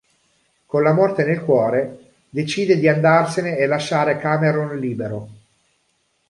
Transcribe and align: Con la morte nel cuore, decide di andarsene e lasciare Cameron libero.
Con 0.65 0.81
la 0.81 0.93
morte 0.93 1.23
nel 1.23 1.41
cuore, 1.43 2.13
decide 2.29 2.75
di 2.79 2.87
andarsene 2.87 3.55
e 3.55 3.67
lasciare 3.67 4.17
Cameron 4.17 4.79
libero. 4.79 5.29